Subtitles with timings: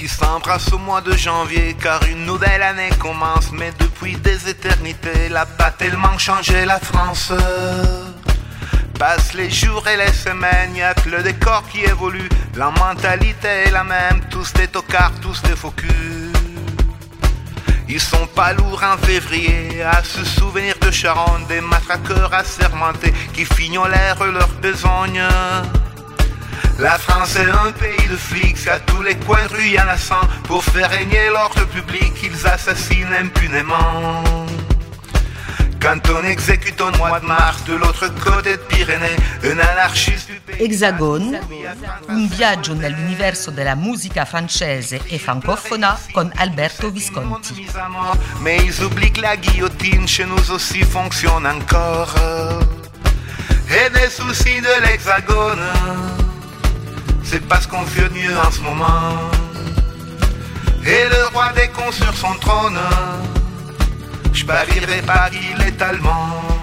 [0.00, 3.50] Ils s'embrassent au mois de janvier car une nouvelle année commence.
[3.52, 7.32] Mais depuis des éternités, la pas tellement changé la France.
[8.96, 12.28] Passent les jours et les semaines, y a que le décor qui évolue.
[12.54, 16.32] La mentalité est la même, tous des tocards, tous des faux culs.
[17.88, 23.44] Ils sont pas lourds en février à se souvenir de Charonne, des matraqueurs assermentés qui
[23.44, 25.22] fignolèrent leur besogne.
[26.78, 29.88] La France est un pays de flics, à tous les coins de rue y en
[29.88, 30.20] a sang.
[30.44, 34.22] Pour faire régner l'ordre public, ils assassinent impunément.
[35.80, 40.38] Quand on exécute au mois de mars de l'autre côté de Pyrénées un anarchiste du
[40.38, 40.64] pays...
[40.64, 41.40] Hexagone,
[42.08, 47.66] un viaggio nell'universo della musica francese e francofona con Alberto Visconti.
[48.40, 52.14] Mais ils oublient que la guillotine chez nous aussi fonctionne encore.
[53.68, 55.62] Et des soucis de l'hexagone,
[57.30, 59.12] c'est parce qu'on fait mieux en ce moment.
[60.86, 62.78] Et le roi des cons sur son trône,
[64.32, 66.57] je parierai Paris létalement.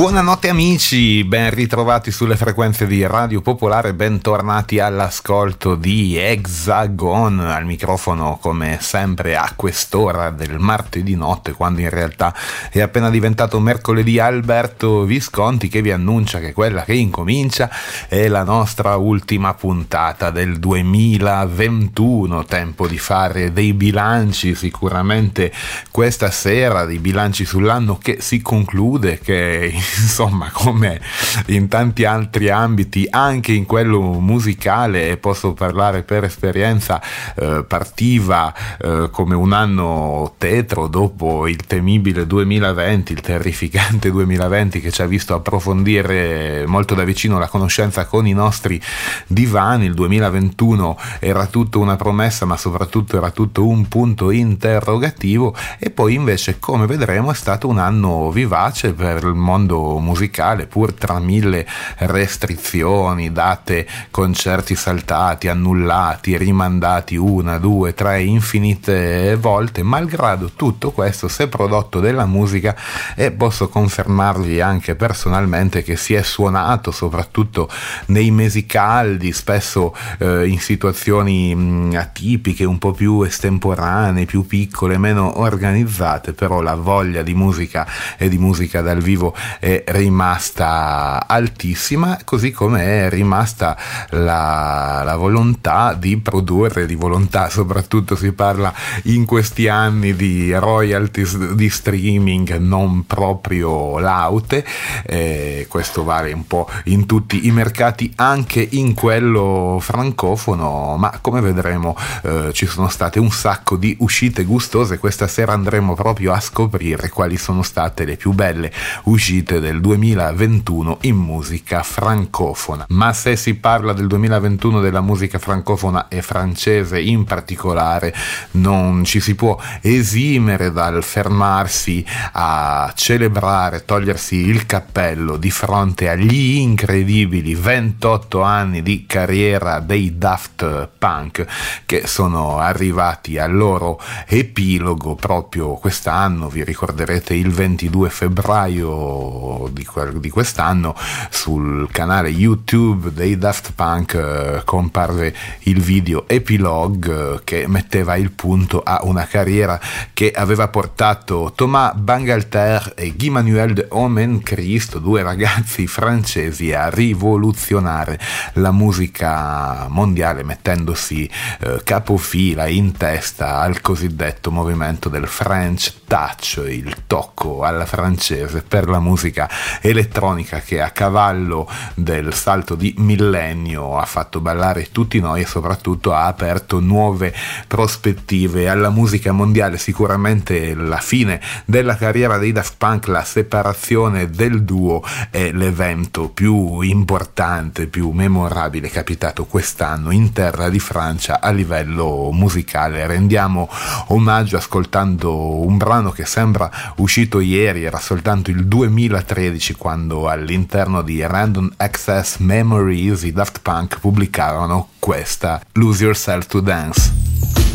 [0.00, 8.38] Buonanotte amici, ben ritrovati sulle frequenze di Radio Popolare, bentornati all'ascolto di Hexagon, al microfono
[8.40, 12.34] come sempre a quest'ora del martedì notte, quando in realtà
[12.70, 17.68] è appena diventato mercoledì Alberto Visconti che vi annuncia che quella che incomincia
[18.08, 24.54] è la nostra ultima puntata del 2021, tempo di fare dei bilanci.
[24.54, 25.52] Sicuramente
[25.90, 31.00] questa sera, dei bilanci sull'anno che si conclude, che insomma come
[31.46, 37.00] in tanti altri ambiti anche in quello musicale e posso parlare per esperienza
[37.36, 44.90] eh, partiva eh, come un anno tetro dopo il temibile 2020 il terrificante 2020 che
[44.90, 48.80] ci ha visto approfondire molto da vicino la conoscenza con i nostri
[49.26, 49.86] divani.
[49.86, 55.54] Il 2021 era tutto una promessa ma soprattutto era tutto un punto interrogativo.
[55.78, 60.92] E poi invece come vedremo è stato un anno vivace per il mondo musicale, pur
[60.92, 61.66] tra mille
[61.98, 71.42] restrizioni, date, concerti saltati, annullati, rimandati una, due, tre, infinite volte, malgrado tutto questo si
[71.42, 72.76] è prodotto della musica
[73.14, 77.68] e posso confermarvi anche personalmente che si è suonato soprattutto
[78.06, 84.98] nei mesi caldi, spesso eh, in situazioni mh, atipiche, un po' più estemporanee, più piccole,
[84.98, 87.86] meno organizzate, però la voglia di musica
[88.16, 93.76] e di musica dal vivo è rimasta altissima, così come è rimasta
[94.10, 98.72] la, la volontà di produrre, di volontà soprattutto si parla
[99.04, 104.64] in questi anni di royalties di streaming non proprio laute,
[105.06, 111.40] eh, questo vale un po' in tutti i mercati, anche in quello francofono, ma come
[111.40, 116.40] vedremo eh, ci sono state un sacco di uscite gustose, questa sera andremo proprio a
[116.40, 118.72] scoprire quali sono state le più belle
[119.04, 122.84] uscite del 2021 in musica francofona.
[122.90, 128.14] Ma se si parla del 2021 della musica francofona e francese in particolare,
[128.52, 136.58] non ci si può esimere dal fermarsi a celebrare, togliersi il cappello di fronte agli
[136.58, 141.46] incredibili 28 anni di carriera dei Daft Punk
[141.86, 149.39] che sono arrivati al loro epilogo proprio quest'anno, vi ricorderete il 22 febbraio
[149.72, 150.94] di, di quest'anno
[151.30, 158.30] sul canale YouTube dei Daft Punk eh, comparve il video epilogue eh, che metteva il
[158.30, 159.80] punto a una carriera
[160.12, 166.88] che aveva portato Thomas Bangalter e Guy Manuel de Omen Christ, due ragazzi francesi, a
[166.88, 168.18] rivoluzionare
[168.54, 171.28] la musica mondiale mettendosi
[171.60, 178.88] eh, capofila in testa al cosiddetto movimento del French Touch, il tocco alla francese per
[178.88, 179.48] la musica
[179.80, 186.12] elettronica che a cavallo del salto di millennio ha fatto ballare tutti noi e soprattutto
[186.12, 187.32] ha aperto nuove
[187.68, 189.78] prospettive alla musica mondiale.
[189.78, 196.80] Sicuramente la fine della carriera dei Daft Punk, la separazione del duo è l'evento più
[196.80, 203.06] importante, più memorabile capitato quest'anno in terra di Francia a livello musicale.
[203.06, 203.68] Rendiamo
[204.08, 211.20] omaggio ascoltando un brano che sembra uscito ieri, era soltanto il 2013 quando all'interno di
[211.20, 217.69] Random Access Memories i Daft Punk pubblicarono questa Lose Yourself to Dance.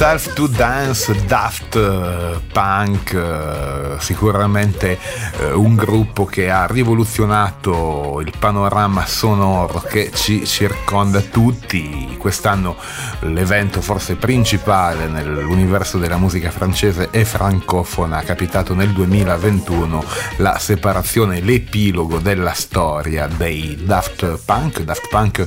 [0.00, 4.98] Yourself to Dance, Daft eh, Punk, eh, sicuramente
[5.40, 12.16] eh, un gruppo che ha rivoluzionato il panorama sonoro che ci circonda tutti.
[12.18, 12.74] Quest'anno
[13.20, 20.02] l'evento forse principale nell'universo della musica francese e francofona, capitato nel 2021,
[20.38, 25.46] la separazione, l'epilogo della storia dei Daft Punk, Daft Punk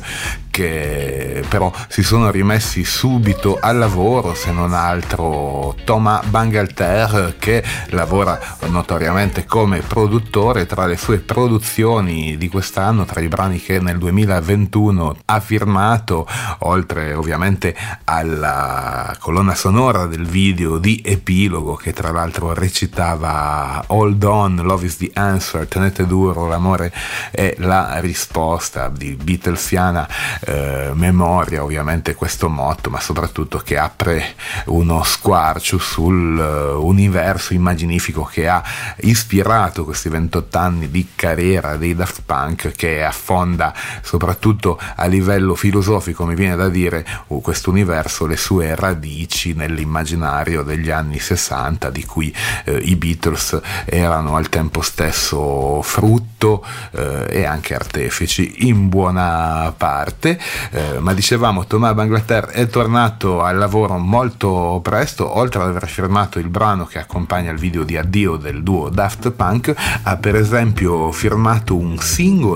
[0.53, 8.39] che però si sono rimessi subito al lavoro, se non altro Thomas Bangalter che lavora
[8.67, 15.15] notoriamente come produttore tra le sue produzioni di quest'anno, tra i brani che nel 2021
[15.23, 16.27] ha firmato,
[16.59, 17.73] oltre ovviamente
[18.03, 24.97] alla colonna sonora del video di Epilogo che tra l'altro recitava Hold on, Love is
[24.97, 26.91] the answer, tenete duro, l'amore
[27.31, 30.05] è la risposta di Beatlesiana
[30.41, 34.35] eh, memoria ovviamente questo motto, ma soprattutto che apre
[34.65, 38.61] uno squarcio sull'universo immaginifico che ha
[38.97, 46.25] ispirato questi 28 anni di carriera dei Daft Punk che affonda soprattutto a livello filosofico,
[46.25, 52.05] mi viene da dire, uh, questo universo, le sue radici nell'immaginario degli anni 60 di
[52.05, 52.33] cui
[52.65, 60.39] eh, i Beatles erano al tempo stesso frutto eh, e anche artefici in buona parte.
[60.71, 66.39] Eh, ma dicevamo Thomas Banglater è tornato al lavoro molto presto, oltre ad aver firmato
[66.39, 71.11] il brano che accompagna il video di addio del duo Daft Punk, ha per esempio
[71.11, 71.99] firmato un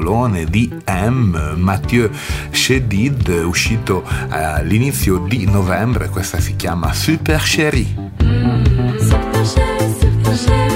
[0.07, 2.09] singolone di M, Mathieu
[2.49, 7.93] Chedid, uscito all'inizio di novembre, questa si chiama Super Chérie.
[8.99, 10.66] Super chérie, super chérie,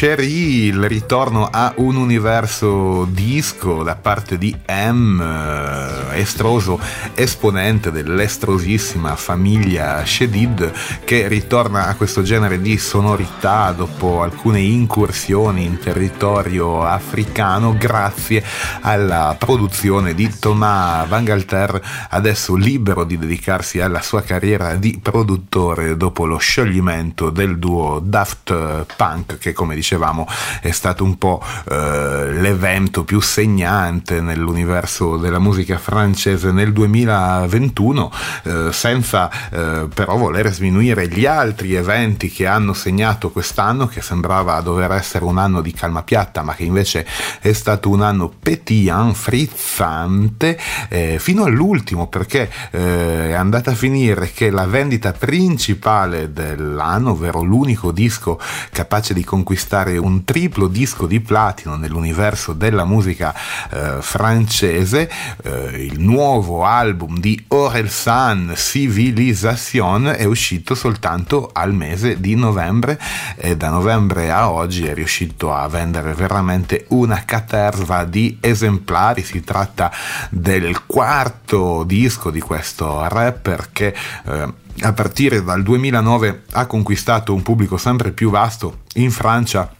[0.00, 5.69] Sherry, il ritorno a un universo disco da parte di M, eh,
[6.12, 6.78] estroso
[7.14, 10.72] esponente dell'estrosissima famiglia Shedid,
[11.04, 18.44] che ritorna a questo genere di sonorità dopo alcune incursioni in territorio africano grazie
[18.80, 25.96] alla produzione di Thomas Van Galter, adesso libero di dedicarsi alla sua carriera di produttore
[25.96, 30.26] dopo lo scioglimento del duo Daft Punk che come dicevamo
[30.60, 36.09] è stato un po' eh, l'evento più segnante nell'universo della musica francese
[36.52, 38.12] nel 2021,
[38.42, 44.60] eh, senza eh, però voler sminuire gli altri eventi che hanno segnato quest'anno, che sembrava
[44.60, 47.06] dover essere un anno di calma piatta, ma che invece
[47.40, 54.32] è stato un anno pétillant, frizzante, eh, fino all'ultimo, perché eh, è andata a finire
[54.32, 58.38] che la vendita principale dell'anno, ovvero l'unico disco
[58.72, 63.34] capace di conquistare un triplo disco di platino nell'universo della musica
[63.70, 65.10] eh, francese,
[65.42, 72.98] eh, il nuovo album di Orelsan Civilisation è uscito soltanto al mese di novembre
[73.36, 79.24] e da novembre a oggi è riuscito a vendere veramente una caterva di esemplari.
[79.24, 79.90] Si tratta
[80.30, 83.94] del quarto disco di questo rapper che
[84.26, 89.74] eh, a partire dal 2009 ha conquistato un pubblico sempre più vasto in Francia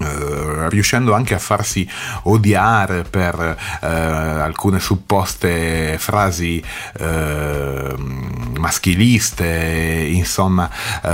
[0.00, 1.86] Uh, riuscendo anche a farsi
[2.22, 6.64] odiare per uh, alcune supposte frasi
[7.00, 7.94] uh,
[8.58, 9.44] maschiliste,
[10.10, 10.70] insomma,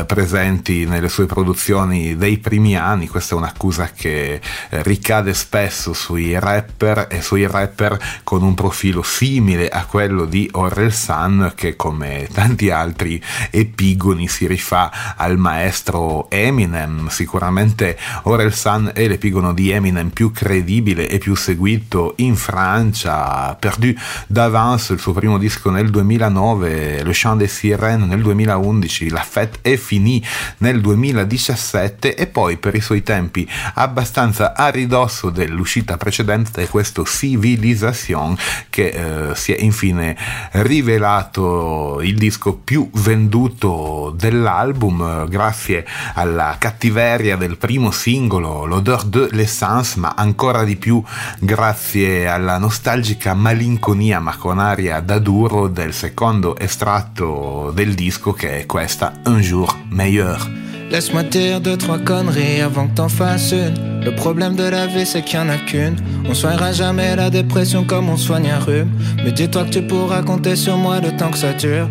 [0.07, 3.09] presenti nelle sue produzioni dei primi anni.
[3.09, 9.69] Questa è un'accusa che ricade spesso sui rapper e sui rapper con un profilo simile
[9.69, 17.09] a quello di Orel San, che come tanti altri epigoni si rifà al maestro Eminem.
[17.09, 23.54] Sicuramente Orel San Fan è l'epigono di Eminem più credibile e più seguito in Francia,
[23.54, 23.95] Perdu
[24.26, 29.61] d'avance il suo primo disco nel 2009, Le Chant des Sirènes nel 2011, La Fête
[29.62, 30.23] est finie
[30.59, 38.37] nel 2017 e poi per i suoi tempi abbastanza a ridosso dell'uscita precedente questo Civilisation
[38.68, 40.16] che eh, si è infine
[40.52, 49.99] rivelato il disco più venduto dell'album grazie alla cattiveria del primo singolo l'odeur de l'essence,
[49.99, 51.02] ma ancora di più
[51.38, 58.61] grazie alla nostalgica malinconia ma con aria da duro del secondo estratto del disco che
[58.61, 60.64] è questa Un jour meilleur.
[60.90, 63.75] Laisse-moi dire deux, trois conneries avant que t'en fasses une.
[64.04, 65.96] Le problème de la vie, c'est qu'il n'y en a qu'une.
[66.28, 68.90] On soignera jamais la dépression comme on soigne un rhume.
[69.25, 71.88] Mais dis-toi que tu pourras compter sur moi le temps que ça dure.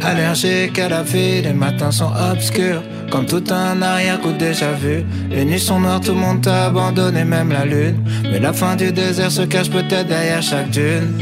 [0.00, 2.82] Allergique à la vie, les matins sont obscurs.
[3.10, 5.04] Comme tout un arrière-coup déjà vu.
[5.30, 8.02] Les nuits sont noires, tout le monde t'a abandonné, même la lune.
[8.24, 11.18] Mais la fin du désert se cache peut-être derrière chaque dune.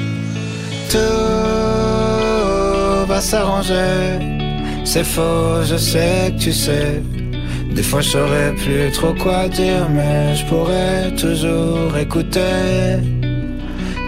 [0.90, 0.98] Tout
[3.06, 4.18] va s'arranger.
[4.84, 7.02] C'est faux, je sais que tu sais.
[7.74, 13.00] Des fois je saurais plus trop quoi dire, mais je pourrais toujours écouter.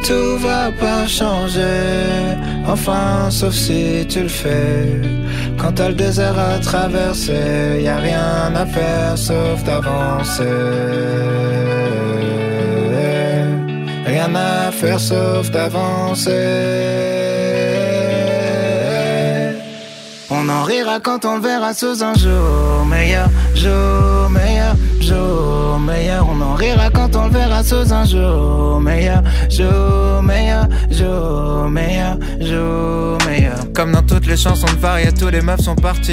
[0.06, 5.00] Tout va pas changer, enfin sauf si tu le fais.
[5.56, 10.42] Quand t'as le désert à traverser, y a rien à faire sauf d'avancer.
[14.04, 16.30] Rien à faire sauf d'avancer.
[20.30, 26.40] On en rira quand on le verra sous un jour meilleur, jour meilleur, jour On
[26.40, 33.18] en rira quand on le verra sous un jour meilleur, jour meilleur, jour meilleur, jour
[33.26, 33.56] meilleur.
[33.74, 36.12] Comme dans toutes les chansons de Faria, tous les meufs sont partis.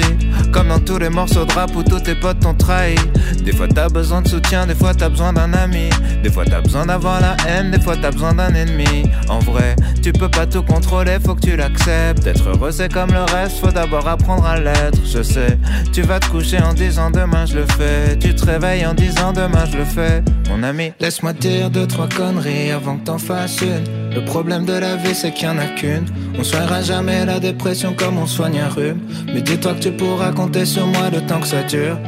[0.52, 2.96] Comme dans tous les morceaux de rap où tous tes potes t'ont trahi.
[3.44, 5.90] Des fois t'as besoin de soutien, des fois t'as besoin d'un ami.
[6.24, 9.04] Des fois t'as besoin d'avoir la haine, des fois t'as besoin d'un ennemi.
[9.28, 12.26] En vrai, tu peux pas tout contrôler, faut que tu l'acceptes.
[12.26, 14.98] Être heureux c'est comme le reste, faut d'abord apprendre à l'être.
[15.06, 15.56] Je sais,
[15.92, 18.18] tu vas te coucher en disant demain je le fais.
[18.18, 20.22] Tu te réveilles en disant demain je le fais.
[20.50, 24.14] Mon ami, laisse-moi dire deux, trois conneries avant que t'en fasses une.
[24.14, 26.04] Le problème de la vie c'est qu'il y en a qu'une.
[26.38, 29.00] On soignera jamais la dépression comme on soigne un rhume.
[29.32, 31.98] Mais dis-toi que tu pourras compter sur moi le temps que ça dure.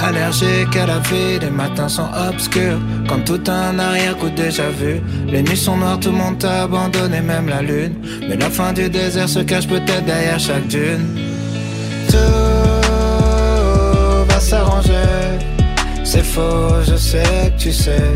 [0.00, 2.78] Allergique à la vie, les matins sont obscurs.
[3.08, 5.00] Comme tout un arrière-coup déjà vu.
[5.26, 7.94] Les nuits sont noires, tout le monde t'a abandonné, même la lune.
[8.28, 11.18] Mais la fin du désert se cache peut-être derrière chaque dune.
[16.10, 18.14] C'est faux, je sais que tu sais.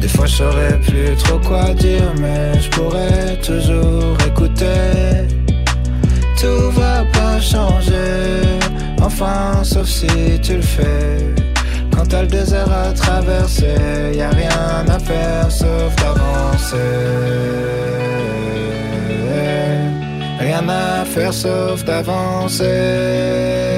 [0.00, 5.28] Des fois je saurais plus trop quoi dire, mais je pourrais toujours écouter.
[6.40, 8.58] Tout va pas changer
[9.00, 10.08] Enfin, sauf si
[10.42, 11.32] tu le fais.
[11.94, 13.76] Quand t'as le désert à traverser,
[14.12, 16.76] y a rien à faire sauf d'avancer.
[20.40, 23.73] Rien à faire sauf d'avancer.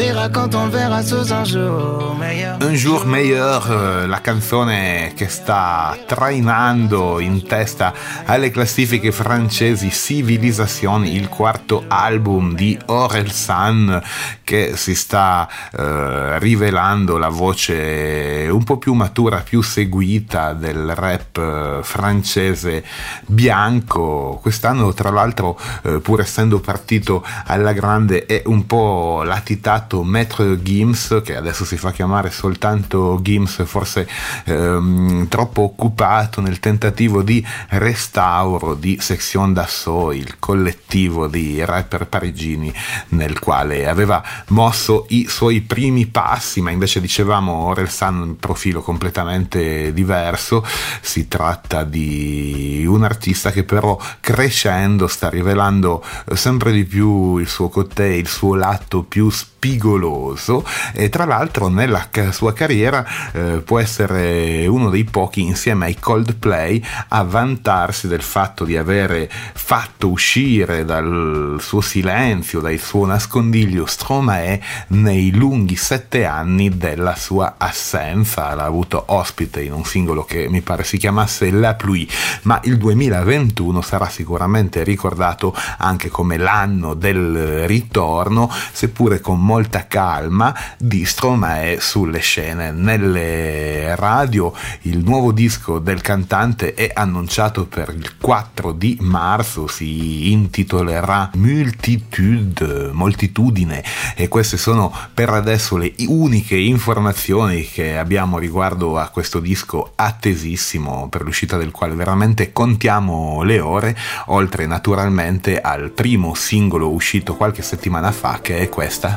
[0.00, 2.56] Rira quand on verra sous un jour meilleur.
[2.62, 7.92] Un jour meilleur, eh, la canzone che sta trainando in testa
[8.24, 14.02] alle classifiche francesi Civilisation, il quarto album di Aurel San
[14.42, 21.36] che si sta eh, rivelando la voce un po' più matura, più seguita del rap
[21.36, 22.82] eh, francese
[23.26, 24.38] bianco.
[24.40, 30.62] Quest'anno, tra l'altro, eh, pur essendo partito alla grande, è un po' latinato citato Maître
[30.62, 34.08] Gims, che adesso si fa chiamare soltanto Gims, forse
[34.44, 42.72] ehm, troppo occupato nel tentativo di restauro di Section d'Assaut, il collettivo di rapper parigini
[43.08, 49.92] nel quale aveva mosso i suoi primi passi, ma invece dicevamo Orelsan un profilo completamente
[49.92, 50.64] diverso,
[51.00, 57.68] si tratta di un artista che però crescendo sta rivelando sempre di più il suo
[57.68, 64.66] cotè, il suo lato più spigoloso e tra l'altro nella sua carriera eh, può essere
[64.66, 71.58] uno dei pochi insieme ai Coldplay a vantarsi del fatto di avere fatto uscire dal
[71.60, 78.54] suo silenzio, dal suo nascondiglio Stromae nei lunghi sette anni della sua assenza.
[78.54, 82.06] L'ha avuto ospite in un singolo che mi pare si chiamasse La Pluie,
[82.42, 90.54] ma il 2021 sarà sicuramente ricordato anche come l'anno del ritorno, seppure con molta calma
[90.78, 92.70] di Stromae sulle scene.
[92.70, 100.30] Nelle radio il nuovo disco del cantante è annunciato per il 4 di marzo, si
[100.30, 103.82] intitolerà Multitude, moltitudine
[104.14, 111.08] e queste sono per adesso le uniche informazioni che abbiamo riguardo a questo disco attesissimo
[111.08, 117.62] per l'uscita del quale veramente contiamo le ore, oltre naturalmente al primo singolo uscito qualche
[117.62, 119.16] settimana fa che è questa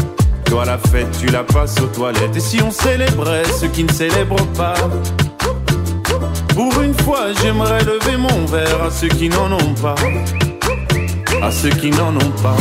[0.51, 2.35] toi la fête, tu la passes aux toilettes.
[2.35, 4.73] Et si on célébrait ceux qui ne célèbrent pas?
[6.53, 9.95] Pour une fois, j'aimerais lever mon verre à ceux qui n'en ont pas.
[11.41, 12.57] À ceux qui n'en ont pas.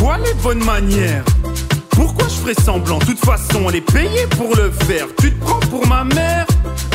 [0.00, 1.22] Quoi les bonnes manières?
[1.90, 2.98] Pourquoi je ferais semblant?
[2.98, 5.06] De toute façon, elle est payée pour le faire.
[5.20, 6.44] Tu te prends pour ma mère?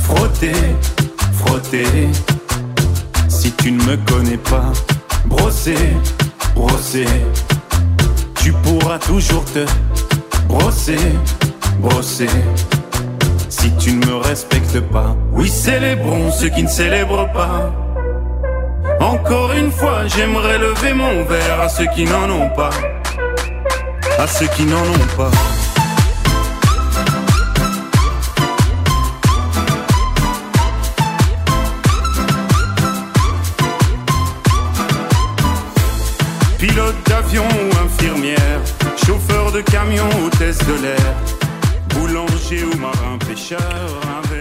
[0.00, 0.52] Frotter,
[1.32, 2.08] frotter.
[3.28, 4.72] Si tu ne me connais pas,
[5.26, 5.76] brosser,
[6.54, 7.06] brosser.
[8.40, 9.64] Tu pourras toujours te
[10.48, 10.98] brosser,
[11.78, 12.28] brosser.
[13.48, 17.72] Si tu ne me respectes pas, oui, célébrons ceux qui ne célèbrent pas.
[19.00, 22.70] Encore une fois, j'aimerais lever mon verre à ceux qui n'en ont pas.
[24.18, 25.53] À ceux qui n'en ont pas.
[36.58, 38.60] Pilote d'avion ou infirmière,
[39.06, 41.14] chauffeur de camion, hôtesse de l'air,
[41.90, 42.33] boulanger.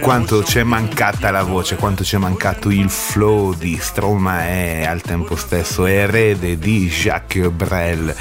[0.02, 5.02] Quanto ci è mancata la voce, quanto ci è mancato il flow di Stromae al
[5.02, 8.14] tempo stesso erede di Jacques Brel,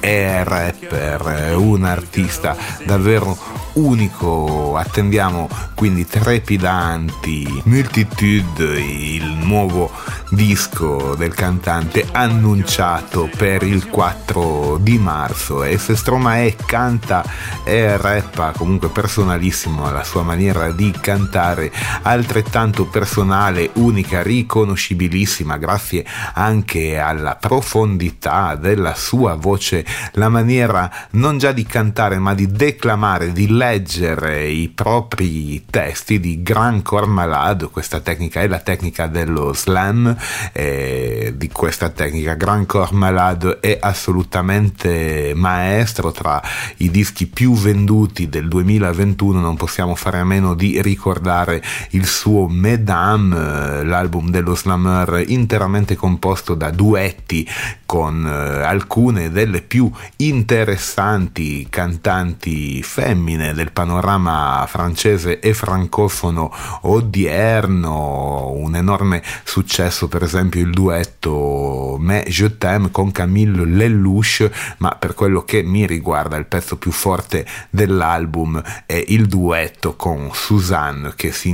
[0.00, 3.36] è rapper, un artista davvero
[3.74, 4.76] unico.
[4.76, 9.90] Attendiamo quindi trepidanti Multitude, il nuovo
[10.30, 17.24] disco del cantante annunciato per il 4 di marzo e se Stromae canta
[17.64, 18.88] e rappa comunque
[19.26, 28.94] personalissimo alla sua maniera di cantare altrettanto personale unica riconoscibilissima grazie anche alla profondità della
[28.94, 35.64] sua voce la maniera non già di cantare ma di declamare di leggere i propri
[35.68, 40.16] testi di Gran Cormalado questa tecnica è la tecnica dello slam
[40.52, 42.34] eh, di questa tecnica.
[42.34, 46.40] Gran Corps Malade è assolutamente maestro tra
[46.78, 52.48] i dischi più venduti del 2021, non possiamo fare a meno di ricordare il suo
[52.48, 57.48] Mesdames, l'album dello slammer interamente composto da duetti
[57.86, 66.52] con eh, alcune delle più interessanti cantanti femmine del panorama francese e francofono
[66.82, 74.90] odierno, un enorme successo per esempio il duetto Mais je t'aime con Camille Lelouch, ma
[74.90, 81.12] per quello che mi riguarda il pezzo più forte dell'album è il duetto con Suzanne
[81.16, 81.48] che si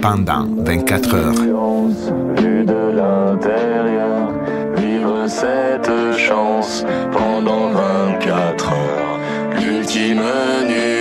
[0.00, 1.50] Pendant 24 heures.
[5.28, 9.18] cette chance pendant 24 heures.
[9.64, 10.91] L'ultime nuance,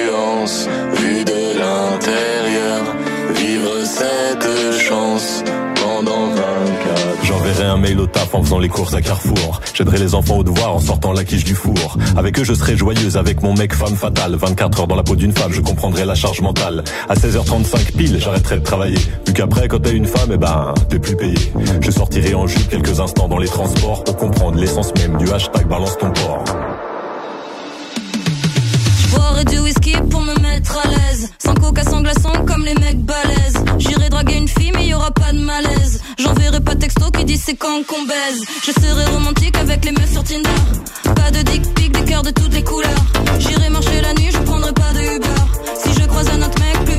[7.61, 9.61] Un mail au taf en faisant les courses à Carrefour.
[9.75, 11.97] J'aiderai les enfants au devoir en sortant la quiche du four.
[12.17, 14.35] Avec eux, je serai joyeuse avec mon mec femme fatale.
[14.35, 16.83] 24 heures dans la peau d'une femme, je comprendrai la charge mentale.
[17.07, 18.97] À 16h35 pile, j'arrêterai de travailler.
[19.27, 21.53] Vu qu'après, quand t'es une femme, eh ben, t'es plus payé.
[21.81, 25.67] Je sortirai en jupe quelques instants dans les transports pour comprendre l'essence même du hashtag
[25.67, 26.43] balance ton port.
[29.11, 31.31] Boire du whisky pour me mettre à l'aise.
[31.37, 33.63] Sans coca, sans glaçon comme les mecs balèzes.
[33.77, 36.01] J'irai draguer une fille, mais y aura pas de malaise.
[36.21, 38.45] J'enverrai pas texto qui dit c'est quand qu'on baise.
[38.63, 40.49] Je serai romantique avec les meufs sur Tinder.
[41.15, 43.03] Pas de dick pic, des cœurs de toutes les couleurs.
[43.39, 45.41] J'irai marcher la nuit, je prendrai pas de Uber.
[45.83, 46.90] Si je croise un autre mec,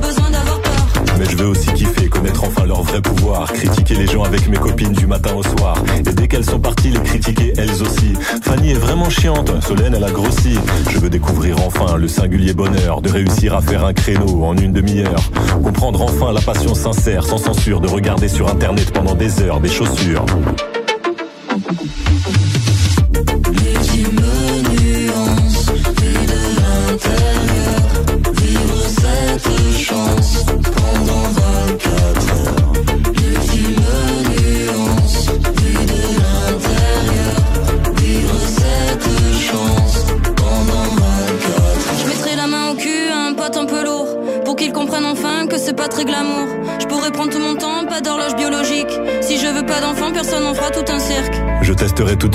[1.23, 3.53] Mais je veux aussi kiffer, connaître enfin leur vrai pouvoir.
[3.53, 5.77] Critiquer les gens avec mes copines du matin au soir.
[5.97, 8.15] Et dès qu'elles sont parties, les critiquer elles aussi.
[8.43, 10.59] Fanny est vraiment chiante, Solène elle a grossi.
[10.91, 14.73] Je veux découvrir enfin le singulier bonheur de réussir à faire un créneau en une
[14.73, 15.31] demi-heure.
[15.63, 19.71] Comprendre enfin la passion sincère, sans censure, de regarder sur internet pendant des heures des
[19.71, 20.27] chaussures.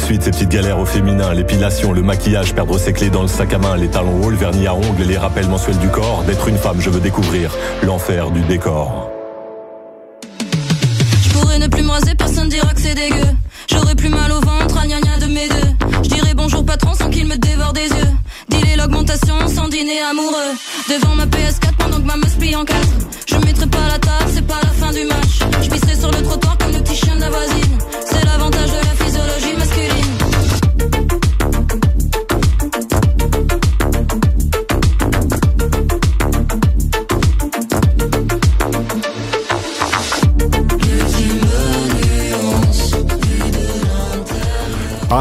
[0.07, 3.53] Suite ces petites galères au féminin, l'épilation, le maquillage, perdre ses clés dans le sac
[3.53, 6.23] à main, les talons hauts, le vernis à ongles, les rappels mensuels du corps.
[6.25, 9.16] D'être une femme, je veux découvrir l'enfer du décor.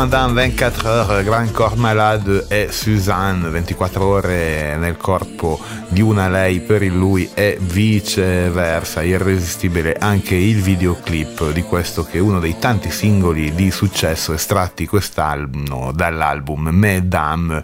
[0.06, 5.58] Commandant 24 heures, Grand Corps Malade e Suzanne, 24 ore nel corpo
[5.96, 12.18] di una lei per il lui e viceversa, irresistibile anche il videoclip di questo che
[12.18, 17.62] è uno dei tanti singoli di successo estratti quest'anno dall'album Mesdames,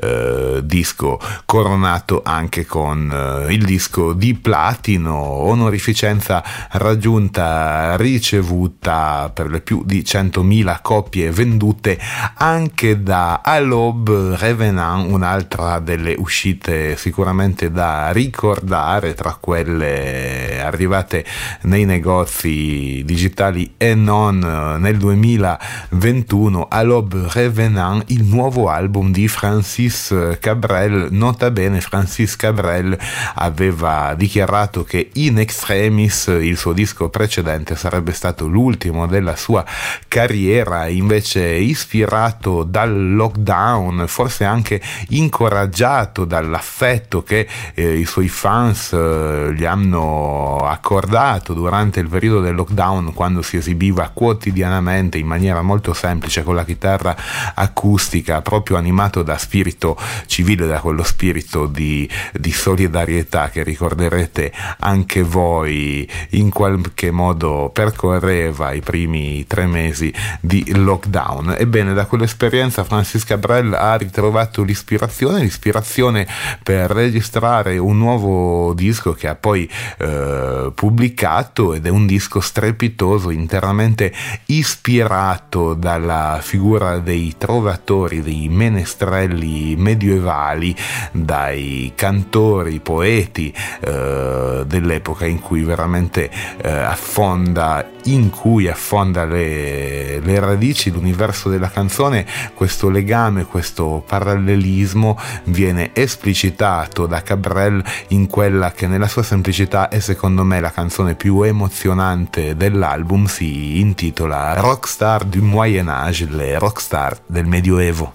[0.00, 9.60] eh, disco coronato anche con eh, il disco di platino, onorificenza raggiunta, ricevuta per le
[9.60, 11.98] più di 100.000 copie vendute
[12.34, 21.24] anche da Alob Revenant, un'altra delle uscite sicuramente da ricordare tra quelle arrivate
[21.62, 24.38] nei negozi digitali e non
[24.78, 26.68] nel 2021.
[26.70, 31.08] Alob Revenant, il nuovo album di Francis Cabrel.
[31.10, 32.96] Nota bene, Francis Cabrel
[33.34, 39.64] aveva dichiarato che In Extremis, il suo disco precedente, sarebbe stato l'ultimo della sua
[40.08, 49.52] carriera, invece ispirato dal lockdown, forse anche incoraggiato dall'affetto che eh, i suoi fans eh,
[49.54, 55.92] gli hanno accordato durante il periodo del lockdown quando si esibiva quotidianamente in maniera molto
[55.92, 57.14] semplice con la chitarra
[57.54, 59.96] acustica, proprio animato da spirito
[60.26, 68.72] civile, da quello spirito di, di solidarietà che ricorderete anche voi in qualche modo percorreva
[68.72, 71.56] i primi tre mesi di lockdown.
[71.58, 76.26] Ebbene, da quell'esperienza Francis Cabrel ha ritrovato l'ispirazione, l'ispirazione
[76.62, 83.30] per registrare un nuovo disco che ha poi eh, pubblicato ed è un disco strepitoso,
[83.30, 84.12] interamente
[84.46, 90.74] ispirato dalla figura dei trovatori, dei menestrelli medievali,
[91.10, 96.30] dai cantori, poeti eh, dell'epoca in cui veramente
[96.62, 105.18] eh, affonda, in cui affonda le, le radici, l'universo della canzone, questo legame, questo parallelismo
[105.44, 111.14] viene esplicitato da Cabrel in quella che nella sua semplicità è secondo me la canzone
[111.14, 118.12] più emozionante dell'album, si intitola Rockstar du Moyen Âge, le rockstar del Medioevo.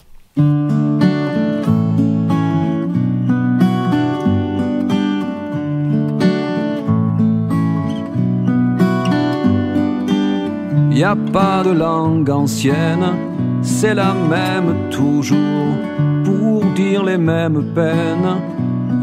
[10.91, 15.75] Y a pas de langue ancienne, c'est la même toujours,
[16.23, 18.41] pour dire les mêmes peines,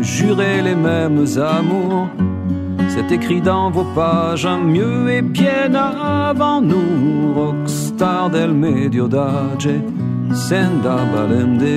[0.04, 2.08] jurer les mêmes amours.
[2.88, 9.68] C'est écrit dans vos pages, mieux et bien avant nous, rockstar del medio d'âge,
[10.32, 10.98] senda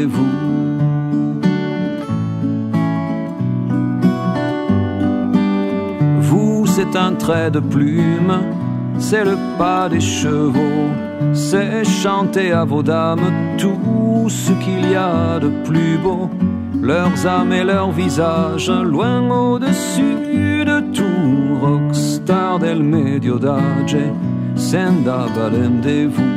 [0.08, 0.34] vous.
[6.22, 8.34] Vous, c'est un trait de plume
[9.00, 10.90] c'est le pas des chevaux,
[11.34, 16.30] c'est chanter à vos dames tout ce qu'il y a de plus beau,
[16.88, 23.98] leurs âmes et leurs visages, loin au-dessus de tout, rockstar del medio d'âge,
[24.56, 26.36] senda balem de vous.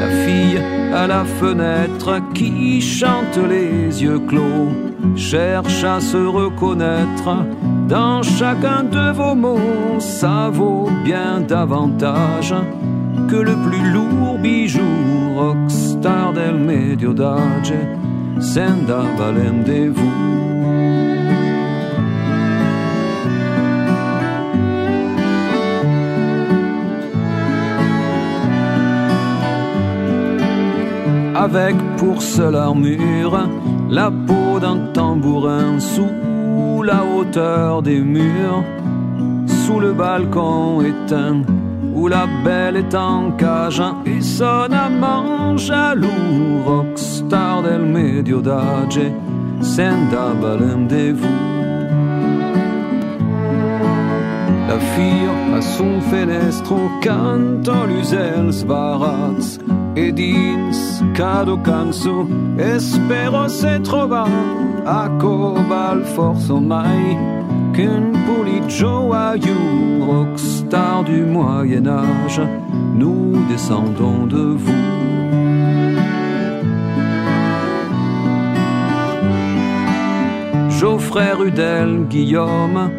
[0.00, 0.60] La fille
[0.92, 4.68] à la fenêtre qui chante les yeux clos,
[5.16, 7.30] cherche à se reconnaître
[7.88, 12.54] dans chacun de vos mots, ça vaut bien davantage
[13.28, 14.82] que le plus lourd bijou,
[16.04, 17.14] del medio
[19.88, 20.24] vous.
[31.34, 33.48] Avec pour seule armure
[33.88, 38.62] la peau d'un tambourin sous la hauteur des murs,
[39.46, 41.42] sous le balcon éteint,
[41.94, 49.00] où la belle est en cage et son amant jaloux, rockstar del medio d'âge,
[49.60, 51.54] senda balem de vous.
[54.68, 59.58] La fille a son fenestro canto l'usel svaraz
[59.94, 62.26] e dins cado canso
[62.58, 64.26] espero se trova
[64.84, 67.43] a cobal forzo mai
[67.74, 72.40] qu'un poli joyeux rockstar du Moyen Âge?
[72.96, 75.04] Nous descendons de vous.
[80.70, 82.90] Geoffrey Rudel Guillaume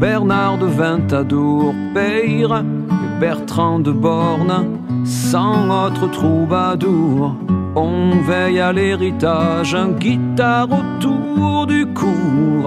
[0.00, 7.34] Bernard de Ventadour Peyre et Bertrand de Borne sans autre troubadour.
[7.74, 12.64] On veille à l'héritage, un guitare autour du cou,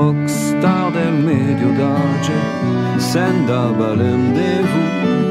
[0.61, 2.37] tarde medio d'arce,
[2.99, 5.30] sen da de vous.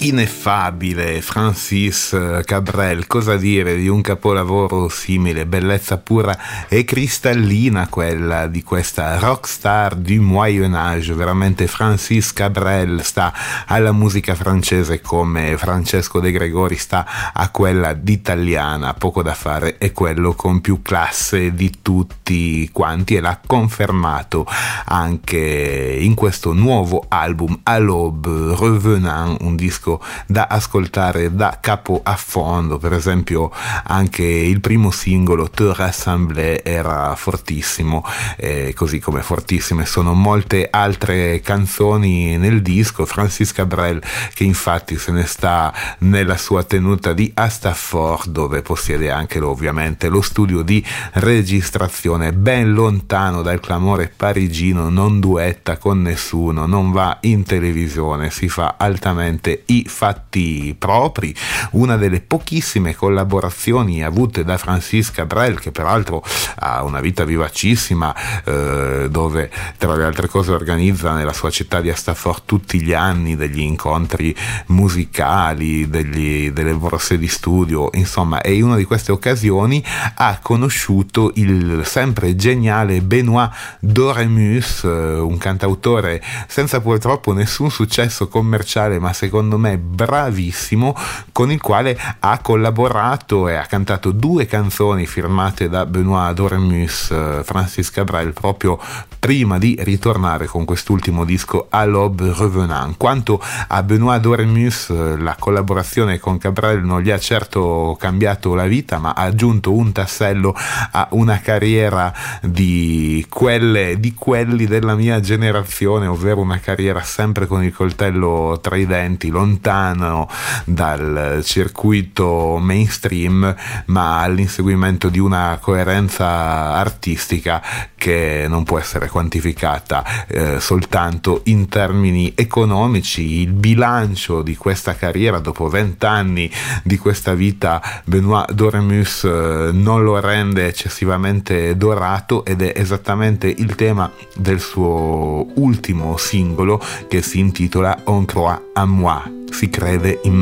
[0.00, 8.46] Ineffabile Francis eh, Cabrel, cosa dire di un capolavoro simile, bellezza pura e cristallina quella
[8.46, 13.32] di questa rockstar du Moyen Âge, veramente Francis Cabrel sta
[13.66, 19.92] alla musica francese come Francesco De Gregori sta a quella d'italiana, poco da fare, è
[19.92, 24.46] quello con più classe di tutti quanti e l'ha confermato
[24.84, 32.16] anche in questo nuovo album A Revenant, un disco disco da ascoltare da capo a
[32.16, 33.50] fondo, per esempio
[33.84, 38.04] anche il primo singolo Te Rassemblée era fortissimo,
[38.36, 44.02] eh, così come fortissime sono molte altre canzoni nel disco, Francis Cabrel
[44.34, 50.20] che infatti se ne sta nella sua tenuta di Astafford dove possiede anche ovviamente lo
[50.20, 52.32] studio di registrazione.
[52.32, 58.74] Ben lontano dal clamore parigino, non duetta con nessuno, non va in televisione, si fa
[58.76, 61.34] altamente fatti propri,
[61.72, 66.22] una delle pochissime collaborazioni avute da Francis Cabrel, che peraltro
[66.56, 68.14] ha una vita vivacissima,
[68.44, 73.36] eh, dove tra le altre cose organizza nella sua città di Astaffort tutti gli anni
[73.36, 74.34] degli incontri
[74.66, 81.32] musicali, degli, delle borse di studio, insomma, e in una di queste occasioni ha conosciuto
[81.34, 89.58] il sempre geniale Benoît Doremus, eh, un cantautore senza purtroppo nessun successo commerciale, ma secondo
[89.58, 90.94] me bravissimo,
[91.32, 97.42] con il quale ha collaborato e ha cantato due canzoni firmate da Benoît Dormus, eh,
[97.44, 98.78] Francis Cabrel, proprio
[99.18, 102.96] prima di ritornare con quest'ultimo disco A l'Aube Revenant.
[102.96, 108.66] Quanto a Benoît Dormus, eh, la collaborazione con Cabrel non gli ha certo cambiato la
[108.66, 110.54] vita, ma ha aggiunto un tassello
[110.92, 117.64] a una carriera di, quelle, di quelli della mia generazione, ovvero una carriera sempre con
[117.64, 120.28] il coltello tra i denti, lontano
[120.64, 123.54] dal circuito mainstream,
[123.86, 126.26] ma all'inseguimento di una coerenza
[126.74, 127.62] artistica
[127.96, 133.40] che non può essere quantificata eh, soltanto in termini economici.
[133.40, 136.50] Il bilancio di questa carriera dopo vent'anni
[136.84, 143.74] di questa vita, Benoît Doremus eh, non lo rende eccessivamente dorato ed è esattamente il
[143.74, 149.24] tema del suo ultimo singolo che si intitola On croit à moi.
[149.52, 150.40] si crede in.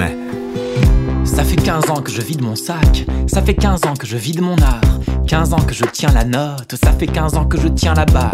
[1.24, 4.18] Ça fait 15 ans que je vide mon sac, ça fait 15 ans que je
[4.18, 4.82] vide mon art,
[5.26, 8.04] 15 ans que je tiens la note, ça fait 15 ans que je tiens la
[8.04, 8.30] barre.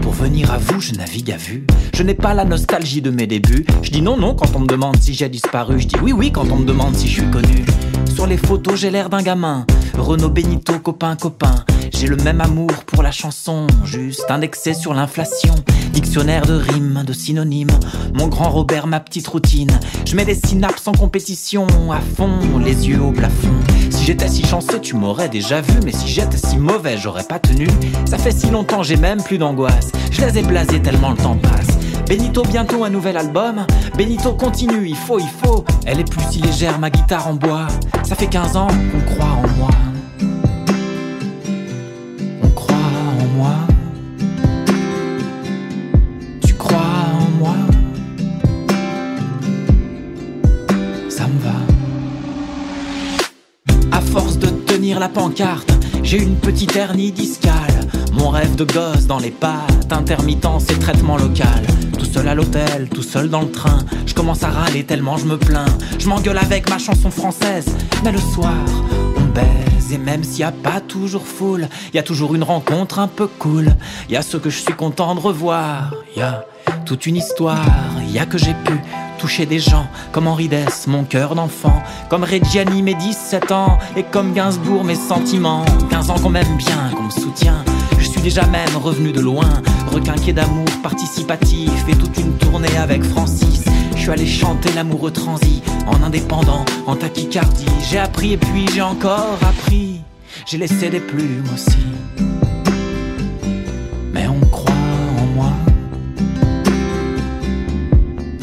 [0.00, 1.64] Pour venir à vous, je navigue à vue.
[1.94, 3.64] Je n'ai pas la nostalgie de mes débuts.
[3.82, 5.78] Je dis non, non quand on me demande si j'ai disparu.
[5.78, 7.64] Je dis oui, oui quand on me demande si je suis connu.
[8.12, 9.64] Sur les photos, j'ai l'air d'un gamin.
[9.96, 11.54] Renaud Benito, copain, copain.
[11.92, 15.54] J'ai le même amour pour la chanson, juste indexé sur l'inflation.
[15.92, 17.78] Dictionnaire de rimes, de synonymes.
[18.14, 19.78] Mon grand Robert, ma petite routine.
[20.06, 23.54] Je mets des synapses en compétition, à fond, les yeux au plafond.
[23.90, 25.74] Si j'étais si chanceux, tu m'aurais déjà vu.
[25.84, 27.68] Mais si j'étais si mauvais, j'aurais pas tenu.
[28.06, 29.92] Ça fait si longtemps, j'ai même plus d'angoisse.
[30.10, 31.78] Je les ai blasés tellement le temps passe.
[32.12, 33.64] Benito, bientôt un nouvel album.
[33.96, 35.64] Benito continue, il faut, il faut.
[35.86, 37.68] Elle est plus si légère, ma guitare en bois.
[38.04, 39.70] Ça fait 15 ans qu'on croit en moi.
[42.42, 43.54] On croit en moi.
[46.46, 46.80] Tu crois
[47.18, 47.56] en moi.
[51.08, 51.56] Ça me va.
[53.90, 57.72] À force de tenir la pancarte, j'ai une petite hernie discale.
[58.12, 61.66] Mon rêve de gosse dans les pattes, intermittence et traitement local.
[61.98, 63.78] Tout seul à l'hôtel, tout seul dans le train.
[64.06, 65.64] Je commence à râler tellement je me plains.
[65.98, 67.66] Je m'engueule avec ma chanson française.
[68.04, 68.52] Mais le soir,
[69.16, 69.92] on baise.
[69.92, 73.08] Et même s'il n'y a pas toujours foule, il y a toujours une rencontre un
[73.08, 73.74] peu cool.
[74.08, 75.94] Il y a ce que je suis content de revoir.
[76.14, 76.44] Il y a
[76.84, 77.64] toute une histoire.
[78.02, 78.72] Il y a que j'ai pu
[79.18, 84.02] toucher des gens comme Henri Dess, mon cœur d'enfant, comme Reggiani, mes 17 ans, et
[84.02, 85.64] comme Gainsbourg, mes sentiments.
[85.90, 87.64] 15 ans qu'on m'aime bien, qu'on me soutient.
[88.22, 89.50] Déjà même revenu de loin,
[89.90, 93.64] requinqué d'amour participatif et toute une tournée avec Francis.
[93.96, 97.66] Je suis allé chanter l'amoureux transi en indépendant, en tachycardie.
[97.90, 100.02] J'ai appris et puis j'ai encore appris.
[100.46, 101.76] J'ai laissé des plumes aussi.
[104.12, 104.72] Mais on croit
[105.18, 105.52] en moi.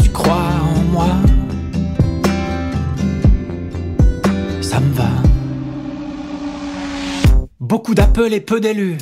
[0.03, 1.07] Tu crois en moi.
[4.61, 5.09] Ça me va.
[7.61, 8.97] Beaucoup d'appels et peu d'élus.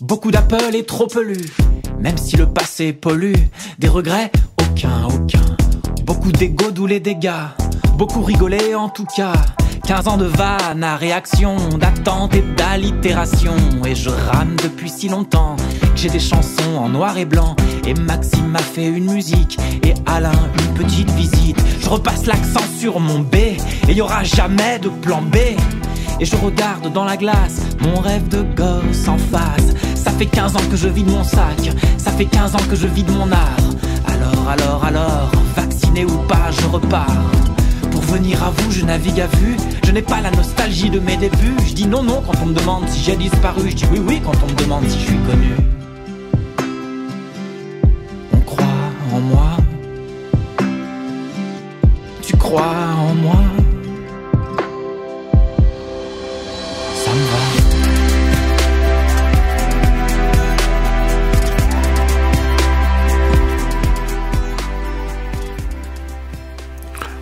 [0.00, 1.52] Beaucoup d'appels et trop pelus.
[2.00, 3.34] Même si le passé pollue,
[3.78, 5.56] des regrets, aucun, aucun.
[6.04, 7.30] Beaucoup d'ego d'où les dégâts.
[7.96, 9.34] Beaucoup rigolé en tout cas.
[9.86, 13.54] 15 ans de vannes à réaction, d'attente et d'allitération.
[13.86, 17.54] Et je rame depuis si longtemps que j'ai des chansons en noir et blanc.
[17.86, 21.62] Et Maxime m'a fait une musique et Alain une petite visite.
[21.80, 23.36] Je repasse l'accent sur mon B
[23.88, 25.36] et y aura jamais de plan B.
[26.20, 29.74] Et je regarde dans la glace mon rêve de gosse en face.
[29.94, 32.86] Ça fait 15 ans que je vide mon sac, ça fait 15 ans que je
[32.86, 33.56] vide mon art.
[34.06, 37.30] Alors, alors, alors, vacciné ou pas, je repars.
[37.90, 39.56] Pour venir à vous, je navigue à vue.
[39.84, 41.56] Je n'ai pas la nostalgie de mes débuts.
[41.66, 43.70] Je dis non, non quand on me demande si j'ai disparu.
[43.70, 45.56] Je dis oui, oui quand on me demande si je suis connu.
[48.32, 48.64] On croit
[49.12, 49.56] en moi.
[52.22, 53.43] Tu crois en moi.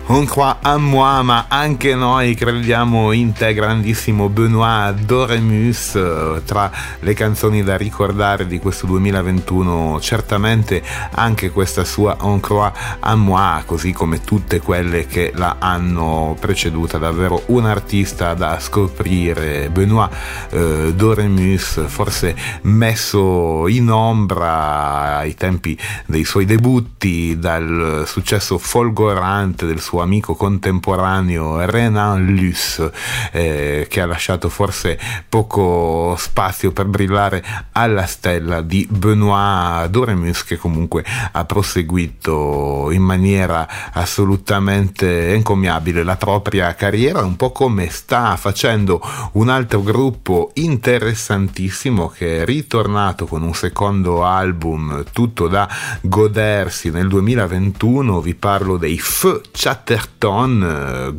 [0.05, 6.69] Non qua a moi, ma anche noi crediamo in te, grandissimo Benoît Doremus, eh, tra
[6.99, 14.21] le canzoni da ricordare di questo 2021, certamente anche questa sua à moi, così come
[14.21, 20.11] tutte quelle che la hanno preceduta, davvero un artista da scoprire, Benoît
[20.49, 29.79] eh, Doremus, forse messo in ombra ai tempi dei suoi debutti, dal successo folgorante del
[29.79, 32.91] suo amico contemporaneo Renan Luce,
[33.31, 40.57] eh, che ha lasciato forse poco spazio per brillare alla stella di Benoît Doremus, che
[40.57, 49.01] comunque ha proseguito in maniera assolutamente encomiabile la propria carriera, un po' come sta facendo
[49.33, 55.67] un altro gruppo interessantissimo che è ritornato con un secondo album tutto da
[56.01, 56.89] godersi.
[56.89, 61.11] Nel 2021, vi parlo dei F Chatter Atherton, euh,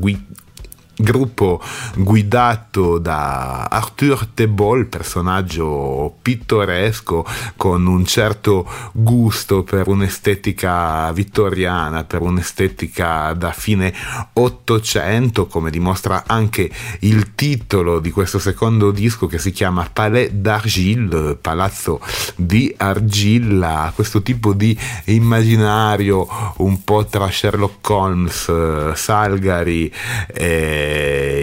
[0.96, 1.60] gruppo
[1.96, 7.26] guidato da Arthur Tebol, personaggio pittoresco
[7.56, 13.92] con un certo gusto per un'estetica vittoriana, per un'estetica da fine
[14.34, 16.70] Ottocento, come dimostra anche
[17.00, 22.00] il titolo di questo secondo disco che si chiama Palais d'Argile, Palazzo
[22.36, 24.76] di Argilla, questo tipo di
[25.06, 26.26] immaginario
[26.58, 29.92] un po' tra Sherlock Holmes, Salgari
[30.26, 30.83] e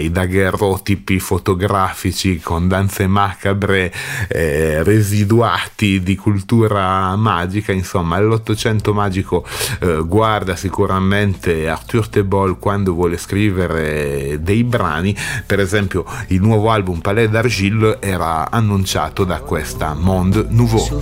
[0.02, 3.92] i daguerrotipi fotografici con danze macabre
[4.28, 9.44] eh, residuati di cultura magica, insomma l'Ottocento magico
[9.80, 15.16] eh, guarda sicuramente Arthur Tebol quando vuole scrivere dei brani,
[15.46, 21.00] per esempio il nuovo album Palais d'Argile era annunciato da questa Monde Nouveau.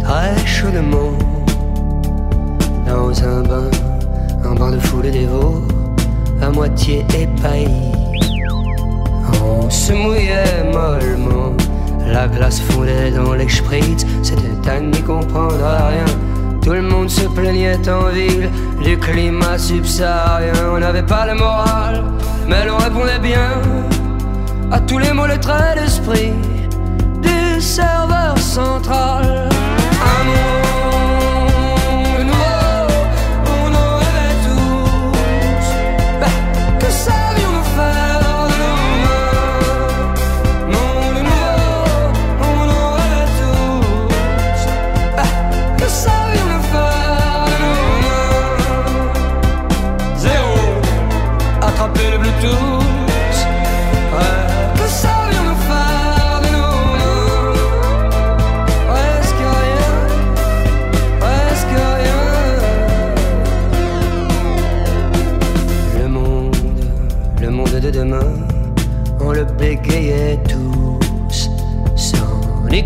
[0.00, 1.16] Très chaudement,
[2.84, 3.70] dans un bain,
[4.44, 5.79] un bain de foule dévot.
[6.42, 7.92] À moitié épaillis.
[9.42, 11.54] On se mouillait mollement,
[12.06, 16.04] la glace fondait dans les spritz, c'était à n'y comprendre rien.
[16.62, 18.50] Tout le monde se plaignait en ville
[18.82, 20.52] du climat subsaharien.
[20.74, 22.04] On n'avait pas le moral,
[22.48, 23.50] mais l'on répondait bien
[24.70, 26.32] à tous les mots, traits d'esprit
[27.22, 29.48] du serveur central.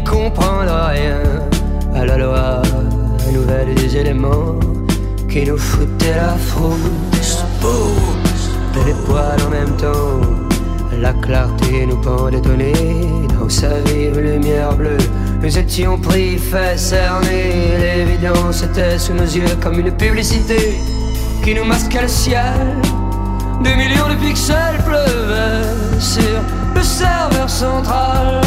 [0.05, 1.21] Comprendre rien
[1.95, 2.63] à la loi
[3.33, 4.59] nouvelle des éléments
[5.29, 7.45] qui nous foutaient la frousse.
[8.77, 10.21] Et les poils en même temps,
[11.01, 12.73] la clarté nous pendait nez
[13.39, 14.99] dans sa vive lumière bleue.
[15.43, 20.79] Nous étions pris, fait cerner, l'évidence était sous nos yeux comme une publicité
[21.43, 22.77] qui nous masquait le ciel.
[23.63, 26.41] Des millions de pixels pleuvaient sur
[26.85, 28.45] serveur central.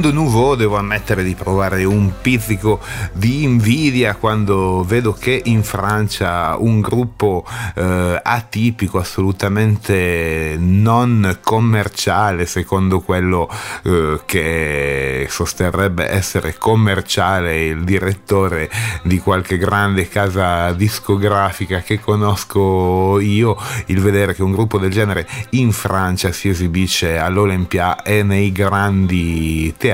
[0.00, 2.80] Mondo Nouveau devo ammettere di provare un pizzico
[3.12, 7.44] di invidia quando vedo che in Francia un gruppo
[7.74, 13.46] eh, atipico, assolutamente non commerciale, secondo quello
[13.82, 18.70] eh, che sosterrebbe essere commerciale il direttore
[19.02, 23.54] di qualche grande casa discografica che conosco io,
[23.86, 29.74] il vedere che un gruppo del genere in Francia si esibisce all'Olympia e nei grandi
[29.76, 29.88] teatri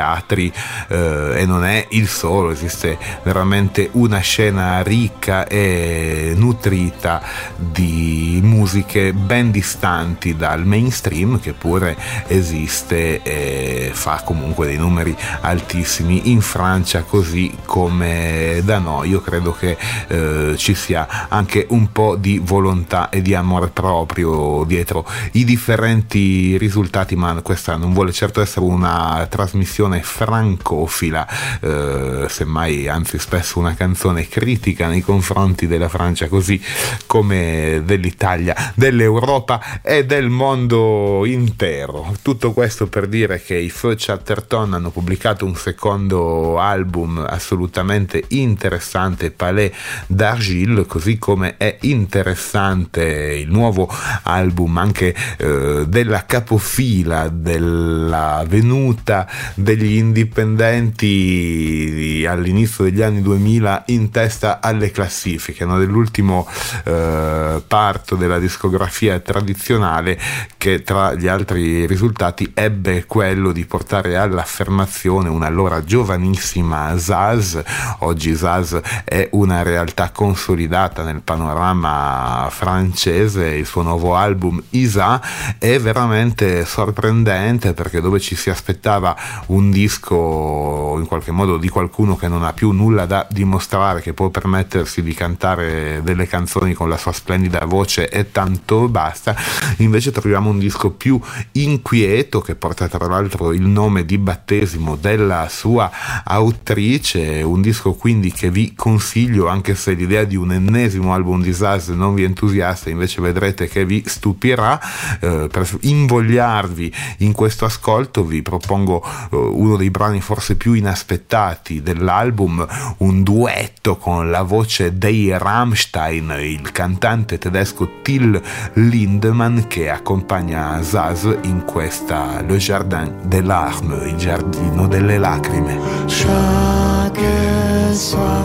[0.89, 7.23] eh, e non è il solo, esiste veramente una scena ricca e nutrita
[7.57, 16.31] di musiche ben distanti dal mainstream che pure esiste e fa comunque dei numeri altissimi
[16.31, 19.11] in Francia così come da noi.
[19.11, 19.77] Io credo che
[20.09, 26.57] eh, ci sia anche un po' di volontà e di amore proprio dietro i differenti
[26.59, 31.27] risultati, ma questa non vuole certo essere una trasmissione trasmissione francofila,
[31.61, 36.61] eh, semmai anzi spesso una canzone critica nei confronti della Francia così
[37.07, 42.15] come dell'Italia, dell'Europa e del mondo intero.
[42.23, 49.31] Tutto questo per dire che i Feu Chatterton hanno pubblicato un secondo album assolutamente interessante,
[49.31, 49.73] Palais
[50.07, 53.89] d'Argile, così come è interessante il nuovo
[54.23, 64.61] album anche eh, della capofila della venuta degli indipendenti all'inizio degli anni 2000 in testa
[64.61, 65.79] alle classifiche, no?
[65.79, 66.47] dell'ultimo
[66.85, 70.19] eh, parto della discografia tradizionale
[70.57, 77.63] che tra gli altri risultati ebbe quello di portare all'affermazione un'allora giovanissima Zaz,
[78.01, 85.21] oggi Zaz è una realtà consolidata nel panorama francese, il suo nuovo album Isa
[85.59, 89.17] è veramente sorprendente perché dove ci si aspettava
[89.47, 94.13] un disco in qualche modo di qualcuno che non ha più nulla da dimostrare, che
[94.13, 99.35] può permettersi di cantare delle canzoni con la sua splendida voce e tanto basta,
[99.79, 101.21] invece troviamo un disco più
[101.53, 105.91] inquieto che porta tra l'altro il nome di battesimo della sua
[106.25, 111.53] autrice, un disco quindi che vi consiglio anche se l'idea di un ennesimo album di
[111.53, 114.79] Zaz non vi entusiasta, invece vedrete che vi stupirà,
[115.21, 121.83] eh, per invogliarvi in questo ascolto vi propongo eh, uno dei brani forse più inaspettati
[121.83, 122.67] dell'album,
[122.99, 128.41] un duetto con la voce dei Rammstein, il cantante tedesco Till
[128.75, 135.79] Lindemann che accompagna Zaz in questa Le Jardin des Larmes, il giardino delle lacrime.
[136.07, 138.45] Chaque soir,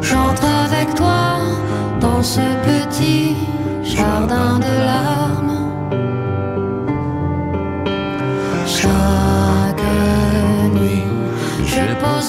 [0.00, 1.38] j'entre avec toi
[2.00, 3.36] dans ce petit
[3.82, 5.27] jardin de larmes.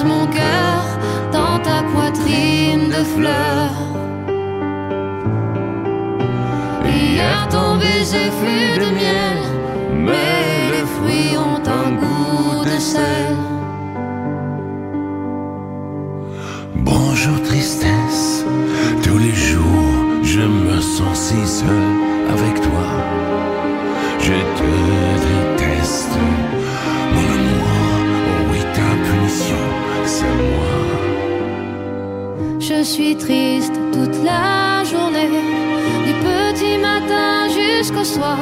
[0.04, 0.84] Mon cœur
[1.32, 3.80] dans ta poitrine de fleurs.
[6.86, 9.40] Hier ton baiser fut de miel,
[9.94, 13.36] mais les fruits ont un goût de sel.
[16.76, 18.46] Bonjour tristesse,
[19.04, 21.99] tous les jours je me sens si seul
[33.00, 35.30] suis triste toute la journée,
[36.08, 38.38] du petit matin jusqu'au soir.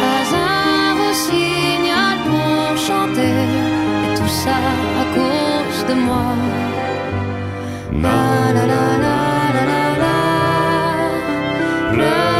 [0.00, 3.38] Pas un rossignol pour chanter,
[4.04, 4.58] et tout ça
[5.02, 6.30] à cause de moi.
[8.04, 8.24] La
[8.56, 9.18] la la la
[9.56, 9.84] la la
[12.00, 12.31] la,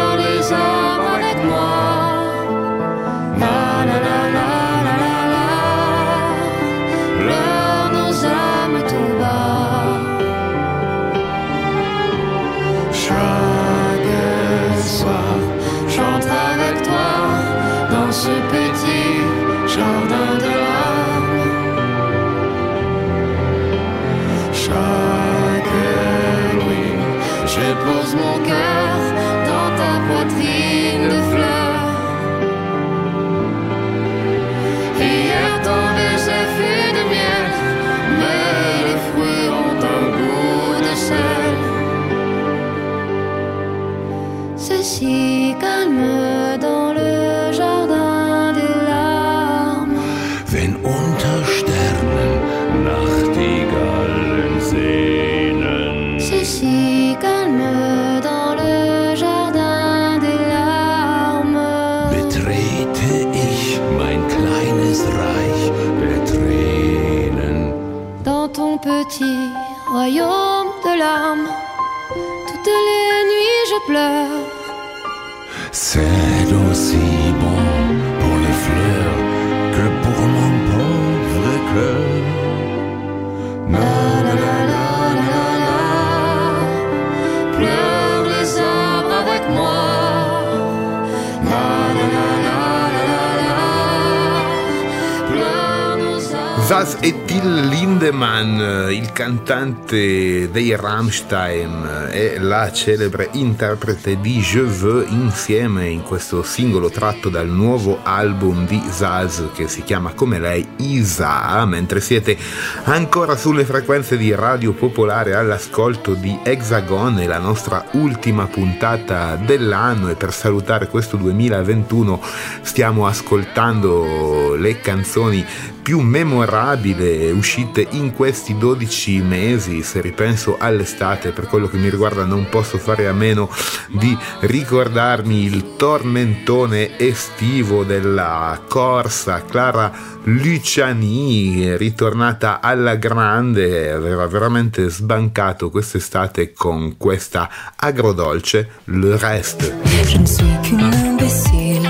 [98.13, 106.03] Man, eh, il cantante dei Rammstein e la celebre interprete di Je veux insieme in
[106.03, 112.01] questo singolo tratto dal nuovo album di Zaz che si chiama come lei Isa, mentre
[112.01, 112.37] siete
[112.85, 120.09] ancora sulle frequenze di Radio Popolare all'ascolto di Hexagon e la nostra ultima puntata dell'anno
[120.09, 122.21] e per salutare questo 2021
[122.63, 125.45] stiamo ascoltando le canzoni
[125.83, 129.83] più memorabili uscite in questi 12 mesi.
[129.83, 133.51] Se ripenso all'estate, per quello che mi riguarda, non posso fare a meno
[133.89, 139.43] di ricordarmi il tormentone estivo della corsa.
[139.45, 139.93] Clara
[140.25, 149.75] Luciani, ritornata alla grande, aveva veramente sbancato quest'estate con questa agrodolce Le Reste.
[150.07, 151.89] Je ne suis qu'une imbécile,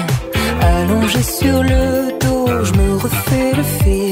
[0.60, 4.11] allongée sur le dos, je me refais le film.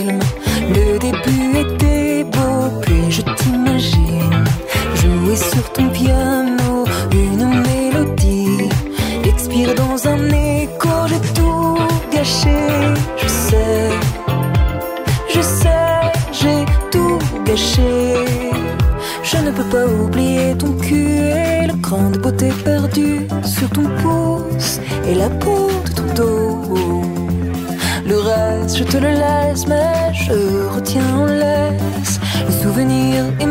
[5.75, 8.69] Ton piano une mélodie.
[9.25, 11.79] Expire dans un écho, j'ai tout
[12.13, 12.59] gâché.
[13.17, 13.91] Je sais,
[15.35, 18.15] je sais, j'ai tout gâché.
[19.23, 23.87] Je ne peux pas oublier ton cul et le cran de beauté perdu sur ton
[24.01, 27.05] pouce et la peau de ton dos.
[28.07, 33.50] Le reste, je te le laisse, mais je retiens en laisse le souvenir ému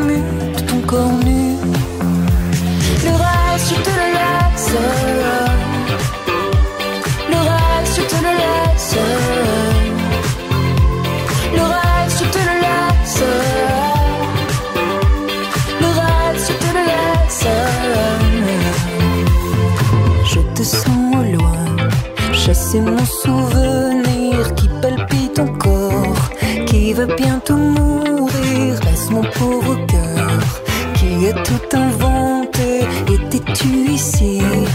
[33.60, 34.69] es-tu ici?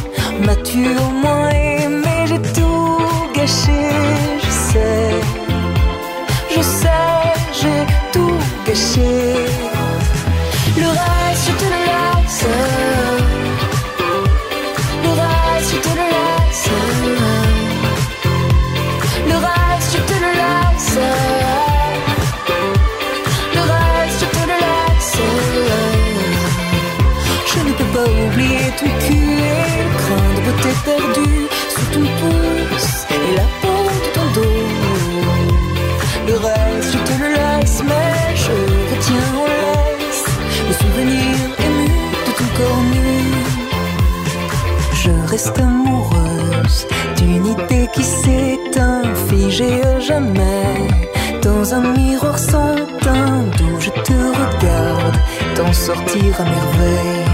[51.42, 55.16] Dans un miroir sans teint d'où je te regarde,
[55.56, 57.24] t'en sortir à merveille.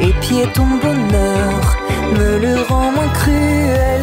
[0.00, 1.76] Et pied ton bonheur
[2.16, 3.97] me le rend moins cruel.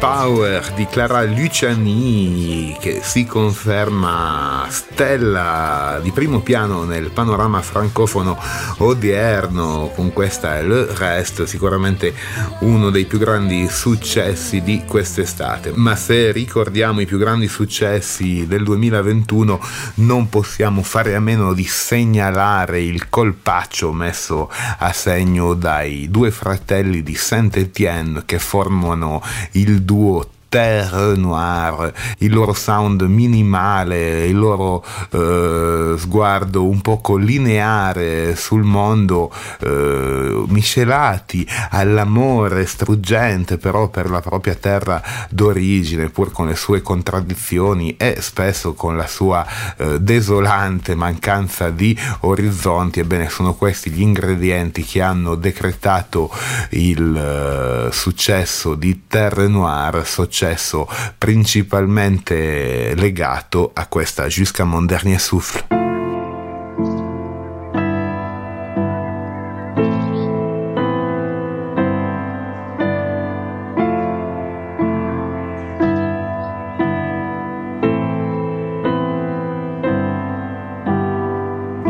[0.00, 8.38] Power di Clara Luciani che si conferma stella di primo piano nel panorama francofono
[8.78, 12.14] odierno con questa Le Reste, sicuramente
[12.60, 15.72] uno dei più grandi successi di quest'estate.
[15.74, 19.60] Ma se ricordiamo i più grandi successi del 2021
[19.96, 27.02] non possiamo fare a meno di segnalare il colpaccio messo a segno dai due fratelli
[27.02, 29.22] di Saint-Étienne che formano
[29.52, 30.39] il do outro.
[30.50, 39.32] Terre noire, il loro sound minimale, il loro eh, sguardo un poco lineare sul mondo,
[39.60, 47.96] eh, miscelati all'amore struggente però per la propria terra d'origine, pur con le sue contraddizioni
[47.96, 49.46] e spesso con la sua
[49.76, 56.28] eh, desolante mancanza di orizzonti, ebbene sono questi gli ingredienti che hanno decretato
[56.70, 60.04] il eh, successo di Terre Noire,
[60.40, 60.88] successo
[61.18, 65.62] principalmente legato a questa Jusqu'à mon dernier souffle.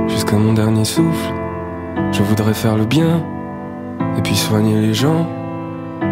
[0.08, 1.32] Jusqu'à mon dernier souffle,
[2.10, 3.24] je voudrais faire le bien
[4.18, 5.39] et puis soigner les gens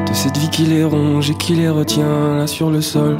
[0.08, 3.18] de cette vie qui les ronge et qui les retient là sur le sol.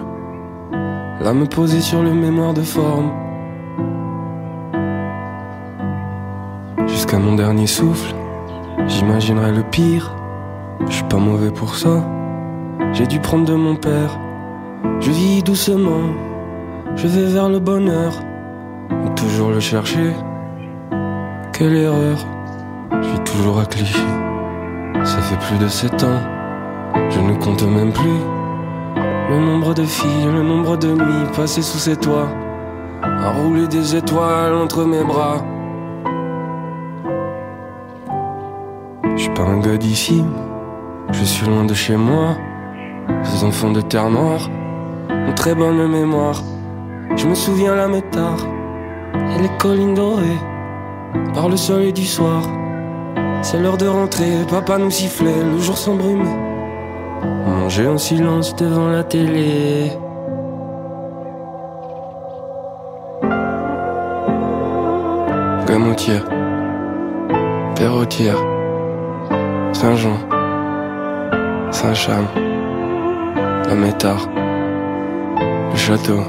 [1.21, 3.11] Là me poser sur le mémoire de forme.
[6.87, 8.15] Jusqu'à mon dernier souffle,
[8.87, 10.15] j'imaginerai le pire.
[10.87, 12.05] Je suis pas mauvais pour ça.
[12.93, 14.19] J'ai dû prendre de mon père.
[15.01, 16.15] Je vis doucement,
[16.97, 18.13] je vais vers le bonheur.
[18.91, 20.13] Mais toujours le chercher.
[21.53, 22.19] Quelle erreur,
[22.93, 23.99] je vis toujours à cliché.
[25.05, 26.21] Ça fait plus de sept ans,
[27.11, 28.21] je ne compte même plus.
[29.31, 32.29] Le nombre de filles, le nombre de nuits passées sous ses toits,
[33.03, 35.45] à rouler des étoiles entre mes bras.
[39.17, 40.25] Je suis pas un gars d'ici,
[41.13, 42.37] je suis loin de chez moi.
[43.23, 44.49] Ces enfants de terre noire
[45.11, 46.43] ont très bonne mémoire.
[47.17, 48.39] Je me souviens la métard
[49.37, 50.39] et les collines dorées
[51.35, 52.43] par le soleil du soir.
[53.43, 56.58] C'est l'heure de rentrer, papa nous sifflait, le jour s'embrumait.
[57.23, 59.93] On mangeait en silence devant la télé.
[65.67, 66.25] Gamotière,
[67.77, 68.39] Perrotière,
[69.73, 70.19] Saint-Jean,
[71.71, 72.25] Saint-Cham,
[73.69, 74.29] la Métard,
[75.71, 76.21] le château,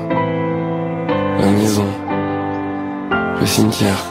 [1.40, 1.86] la maison,
[3.40, 4.04] le cimetière.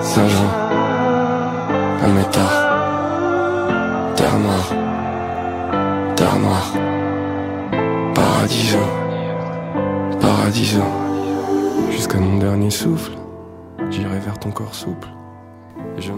[0.00, 0.50] Saint-Jean,
[2.00, 2.61] la Métard,
[10.20, 10.82] Paradiso.
[11.90, 13.12] Jusqu'à mon dernier souffle,
[13.90, 15.08] j'irai vers ton corps souple.
[15.98, 16.12] Je.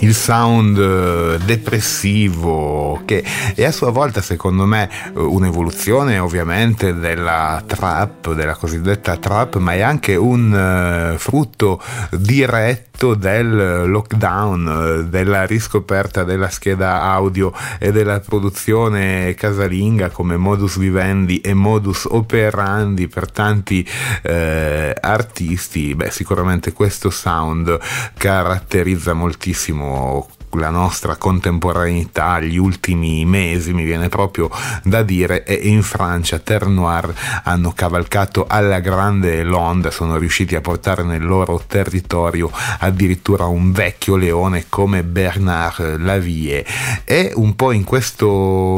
[0.00, 7.62] Il sound eh, depressivo che è a sua volta secondo me eh, un'evoluzione ovviamente della
[7.66, 15.44] trap, della cosiddetta trap, ma è anche un eh, frutto diretto del lockdown, eh, della
[15.44, 23.30] riscoperta della scheda audio e della produzione casalinga come modus vivendi e modus operandi per
[23.30, 23.86] tanti
[24.22, 25.94] eh, artisti.
[25.94, 27.78] Beh, sicuramente questo sound
[28.16, 34.50] caratterizza moltissimo muchísimo la nostra contemporaneità, gli ultimi mesi, mi viene proprio
[34.82, 40.60] da dire, e in Francia Terre Noire hanno cavalcato alla grande l'onda, sono riusciti a
[40.60, 46.64] portare nel loro territorio addirittura un vecchio leone come Bernard Lavie.
[47.04, 48.26] E un po' in questo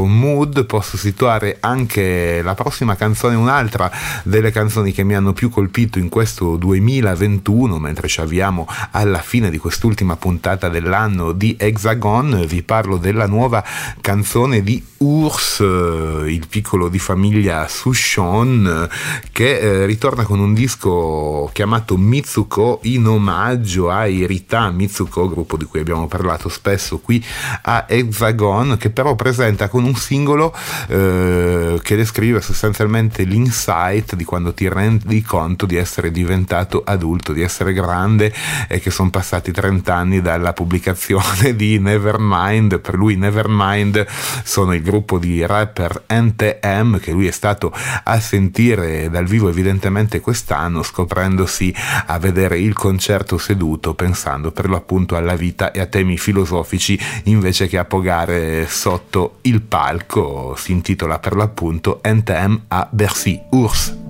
[0.06, 3.90] mood posso situare anche la prossima canzone, un'altra
[4.24, 9.50] delle canzoni che mi hanno più colpito in questo 2021, mentre ci avviamo alla fine
[9.50, 13.64] di quest'ultima puntata dell'anno di Hexagon, vi parlo della nuova
[14.00, 18.88] canzone di Urs, il piccolo di famiglia Sushon,
[19.32, 25.64] che eh, ritorna con un disco chiamato Mitsuko in omaggio a Irita Mitsuko, gruppo di
[25.64, 27.24] cui abbiamo parlato spesso qui
[27.62, 30.54] a Hexagon, che però presenta con un singolo
[30.88, 37.42] eh, che descrive sostanzialmente l'insight di quando ti rendi conto di essere diventato adulto, di
[37.42, 38.32] essere grande
[38.68, 42.80] e che sono passati 30 anni dalla pubblicazione di Nevermind.
[42.80, 44.06] Per lui Nevermind
[44.44, 47.72] sono il gruppo di rapper NTM che lui è stato
[48.04, 51.74] a sentire dal vivo evidentemente quest'anno scoprendosi
[52.06, 57.68] a vedere il concerto seduto pensando per l'appunto alla vita e a temi filosofici invece
[57.68, 64.00] che a pogare sotto il palco si intitola per l'appunto NTM a Bercy Ours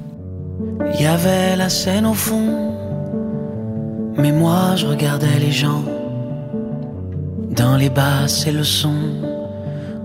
[0.95, 2.47] Il y avait la scène au fond,
[4.17, 6.02] mais moi je regardais les gens.
[7.57, 8.95] Dans les basses et le son,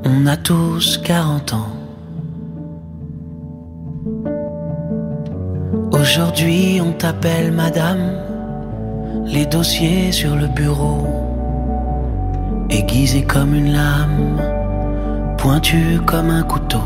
[0.04, 1.74] on a tous 40 ans.
[5.94, 8.12] Aujourd'hui on t'appelle madame,
[9.26, 11.08] les dossiers sur le bureau,
[12.70, 14.42] aiguisés comme une lame,
[15.38, 16.84] pointu comme un couteau.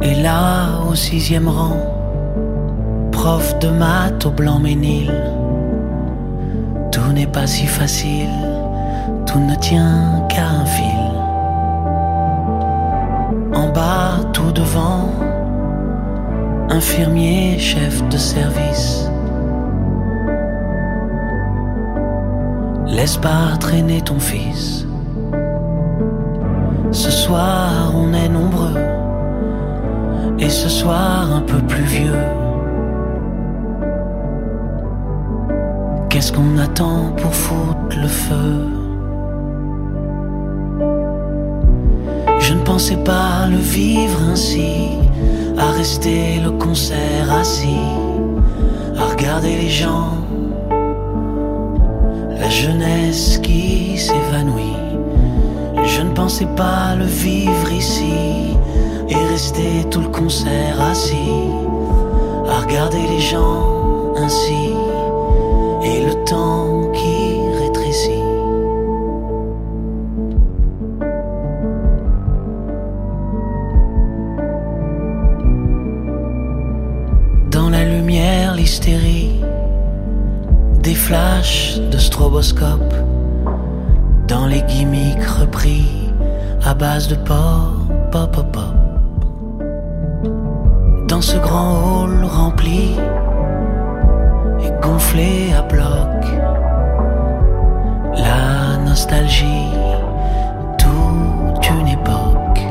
[0.00, 1.76] Et là, au sixième rang,
[3.12, 5.12] prof de maths au blanc ménil,
[7.10, 8.30] tout n'est pas si facile,
[9.26, 11.10] tout ne tient qu'à un fil.
[13.52, 15.10] En bas, tout devant,
[16.68, 19.10] infirmier, chef de service.
[22.86, 24.86] Laisse pas traîner ton fils.
[26.92, 28.78] Ce soir, on est nombreux.
[30.38, 32.39] Et ce soir, un peu plus vieux.
[36.20, 38.68] Qu'est-ce qu'on attend pour foutre le feu?
[42.40, 44.98] Je ne pensais pas le vivre ainsi,
[45.56, 47.88] à rester le concert assis,
[48.98, 50.12] à regarder les gens,
[52.38, 54.76] la jeunesse qui s'évanouit.
[55.86, 58.58] Je ne pensais pas le vivre ici
[59.08, 61.32] et rester tout le concert assis,
[62.46, 64.69] à regarder les gens ainsi
[66.30, 68.22] temps qui rétrécit.
[77.50, 79.40] Dans la lumière, l'hystérie,
[80.84, 82.94] des flashs de stroboscope,
[84.28, 86.12] dans les gimmicks repris
[86.64, 88.74] à base de pop, pop, pop, pop.
[91.08, 92.94] Dans ce grand hall rempli
[94.80, 96.24] gonflé à bloc,
[98.16, 99.72] la nostalgie,
[100.78, 102.62] toute une époque.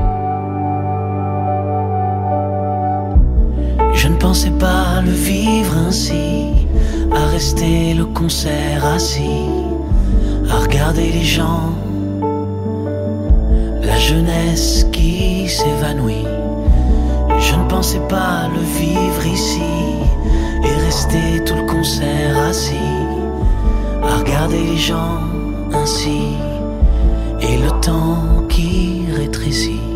[3.93, 6.67] Je ne pensais pas le vivre ainsi,
[7.13, 9.49] à rester le concert assis,
[10.51, 11.73] à regarder les gens,
[13.81, 16.27] la jeunesse qui s'évanouit.
[17.39, 19.61] Je ne pensais pas le vivre ici
[20.63, 22.75] et rester tout le concert assis,
[24.03, 25.21] à regarder les gens
[25.71, 26.35] ainsi
[27.39, 29.88] et le temps qui rétrécit.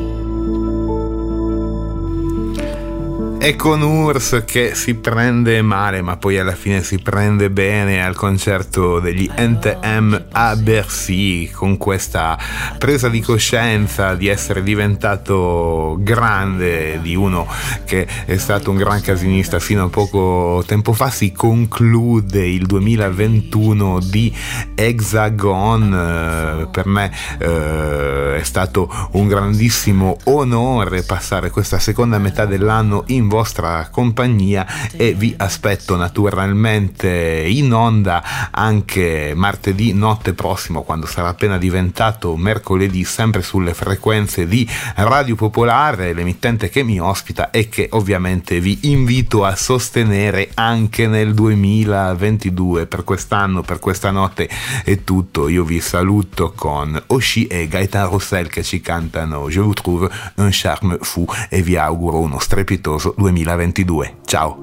[3.46, 8.16] E con Urs che si prende male, ma poi alla fine si prende bene al
[8.16, 12.40] concerto degli NTM a Bercy, con questa
[12.78, 17.46] presa di coscienza di essere diventato grande, di uno
[17.84, 24.00] che è stato un gran casinista fino a poco tempo fa, si conclude il 2021
[24.00, 24.34] di
[24.74, 26.70] Hexagon.
[26.72, 33.88] Per me eh, è stato un grandissimo onore passare questa seconda metà dell'anno in vostra
[33.90, 42.36] compagnia e vi aspetto naturalmente in onda anche martedì notte prossimo quando sarà appena diventato
[42.36, 48.78] mercoledì sempre sulle frequenze di Radio Popolare l'emittente che mi ospita e che ovviamente vi
[48.84, 54.48] invito a sostenere anche nel 2022 per quest'anno per questa notte
[54.84, 55.48] è tutto.
[55.48, 59.50] Io vi saluto con Oshi e Gaetan Rossel che ci cantano.
[59.50, 64.04] Je vous trouve un charme fou e vi auguro uno strepitoso 2022.
[64.28, 64.56] Ciao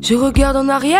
[0.00, 0.96] Je regarde en arrière.